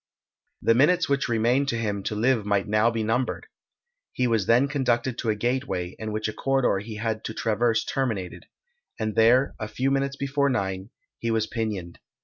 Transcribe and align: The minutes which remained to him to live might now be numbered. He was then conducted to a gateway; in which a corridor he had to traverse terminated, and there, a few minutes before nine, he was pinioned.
The 0.63 0.73
minutes 0.73 1.07
which 1.07 1.29
remained 1.29 1.67
to 1.67 1.77
him 1.77 2.01
to 2.05 2.15
live 2.15 2.43
might 2.43 2.67
now 2.67 2.89
be 2.89 3.03
numbered. 3.03 3.45
He 4.13 4.25
was 4.25 4.47
then 4.47 4.67
conducted 4.67 5.15
to 5.19 5.29
a 5.29 5.35
gateway; 5.35 5.95
in 5.99 6.11
which 6.11 6.27
a 6.27 6.33
corridor 6.33 6.79
he 6.79 6.95
had 6.95 7.23
to 7.25 7.35
traverse 7.35 7.85
terminated, 7.85 8.47
and 8.99 9.13
there, 9.13 9.53
a 9.59 9.67
few 9.67 9.91
minutes 9.91 10.15
before 10.15 10.49
nine, 10.49 10.89
he 11.19 11.29
was 11.29 11.45
pinioned. 11.45 11.99